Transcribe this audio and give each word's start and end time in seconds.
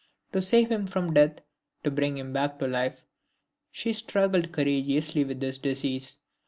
To 0.33 0.41
save 0.41 0.71
him 0.71 0.87
from 0.87 1.13
death, 1.13 1.41
to 1.83 1.91
bring 1.91 2.17
him 2.17 2.33
back 2.33 2.57
to 2.57 2.65
life, 2.65 3.03
she 3.71 3.93
struggled 3.93 4.51
courageously 4.51 5.25
with 5.25 5.39
his 5.43 5.59
disease. 5.59 6.17